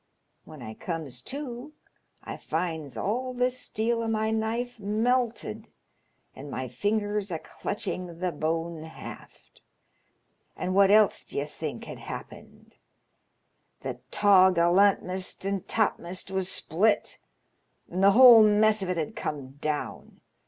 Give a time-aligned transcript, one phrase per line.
[0.45, 1.73] When I comes to
[2.23, 5.67] I finds all the steel o' my knife melted,
[6.35, 9.61] and my fingers a clutching the bone haft.
[10.57, 12.77] An' what else d'ye think had happened?
[13.81, 17.19] The taw gallantm'st and topm'st was split,
[17.87, 20.19] and the whole mess of it had come down.